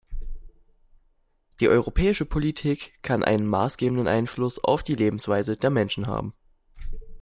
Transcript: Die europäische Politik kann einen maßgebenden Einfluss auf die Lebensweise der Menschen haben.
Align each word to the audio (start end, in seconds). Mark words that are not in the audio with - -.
Die 1.59 1.69
europäische 1.69 2.25
Politik 2.25 2.95
kann 3.03 3.23
einen 3.23 3.45
maßgebenden 3.45 4.07
Einfluss 4.07 4.57
auf 4.57 4.81
die 4.81 4.95
Lebensweise 4.95 5.57
der 5.57 5.69
Menschen 5.69 6.07
haben. 6.07 6.33